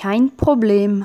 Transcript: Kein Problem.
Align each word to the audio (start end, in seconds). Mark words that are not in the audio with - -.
Kein 0.00 0.34
Problem. 0.34 1.04